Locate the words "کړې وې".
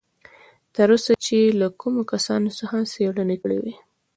3.43-3.73